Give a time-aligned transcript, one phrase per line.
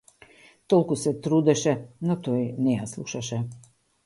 [0.73, 1.75] Толку се трудеше,
[2.09, 3.41] но тој не ја слушаше.